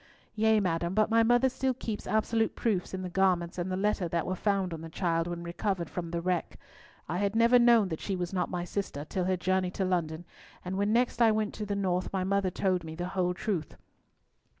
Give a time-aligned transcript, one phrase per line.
[0.33, 4.07] "Yea, madam, but my mother still keeps absolute proofs in the garments and the letter
[4.07, 6.57] that were found on the child when recovered from the wreck.
[7.07, 10.25] I had never known that she was not my sister till her journey to London;
[10.65, 13.75] and when next I went to the north my mother told me the whole truth."